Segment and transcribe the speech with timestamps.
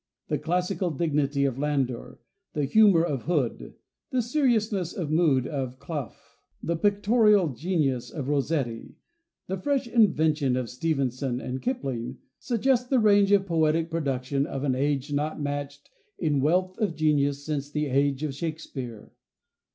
[0.29, 2.17] The classical dignity of Landor,
[2.53, 3.75] the humor of Hood,
[4.09, 6.13] the seriousness of mood of Clough (kluff),
[6.63, 8.95] the pictorial genius of Rossetti,
[9.45, 14.73] the fresh invention of Stevenson and Kipling, suggest the range of poetic production of an
[14.73, 19.11] age not matched in wealth of genius since the age of Shakespeare.